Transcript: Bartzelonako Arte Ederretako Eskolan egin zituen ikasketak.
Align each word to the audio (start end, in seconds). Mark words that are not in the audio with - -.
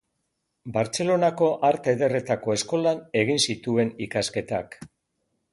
Bartzelonako 0.77 1.49
Arte 1.69 1.93
Ederretako 1.97 2.57
Eskolan 2.57 3.05
egin 3.25 3.45
zituen 3.47 3.95
ikasketak. 4.07 4.83